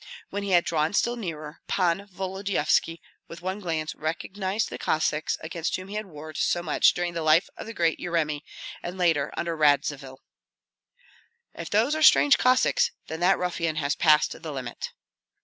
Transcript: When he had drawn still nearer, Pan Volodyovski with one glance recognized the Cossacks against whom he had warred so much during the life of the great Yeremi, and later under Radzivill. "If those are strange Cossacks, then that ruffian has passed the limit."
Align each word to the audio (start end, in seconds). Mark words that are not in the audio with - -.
When 0.31 0.41
he 0.41 0.49
had 0.49 0.65
drawn 0.65 0.93
still 0.95 1.15
nearer, 1.15 1.61
Pan 1.67 2.07
Volodyovski 2.07 3.01
with 3.27 3.43
one 3.43 3.59
glance 3.59 3.93
recognized 3.93 4.71
the 4.71 4.79
Cossacks 4.79 5.37
against 5.41 5.75
whom 5.75 5.89
he 5.89 5.93
had 5.95 6.07
warred 6.07 6.37
so 6.37 6.63
much 6.63 6.95
during 6.95 7.13
the 7.13 7.21
life 7.21 7.47
of 7.55 7.67
the 7.67 7.73
great 7.75 7.99
Yeremi, 7.99 8.41
and 8.81 8.97
later 8.97 9.31
under 9.37 9.55
Radzivill. 9.55 10.17
"If 11.53 11.69
those 11.69 11.93
are 11.93 12.01
strange 12.01 12.39
Cossacks, 12.39 12.89
then 13.09 13.19
that 13.19 13.37
ruffian 13.37 13.75
has 13.75 13.93
passed 13.93 14.41
the 14.41 14.51
limit." 14.51 14.89